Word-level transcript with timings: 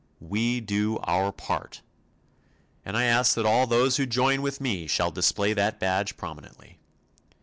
"We 0.19 0.61
do 0.61 0.97
our 1.03 1.31
part," 1.31 1.83
and 2.83 2.97
I 2.97 3.03
ask 3.03 3.35
that 3.35 3.45
all 3.45 3.67
those 3.67 3.97
who 3.97 4.07
join 4.07 4.41
with 4.41 4.59
me 4.59 4.87
shall 4.87 5.11
display 5.11 5.53
that 5.53 5.79
badge 5.79 6.17
prominently. 6.17 6.79